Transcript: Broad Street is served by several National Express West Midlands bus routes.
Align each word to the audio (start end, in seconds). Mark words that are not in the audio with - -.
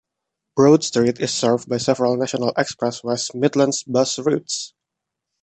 Broad 0.55 0.83
Street 0.83 1.19
is 1.19 1.31
served 1.31 1.69
by 1.69 1.77
several 1.77 2.17
National 2.17 2.53
Express 2.57 3.03
West 3.03 3.35
Midlands 3.35 3.83
bus 3.83 4.17
routes. 4.17 4.73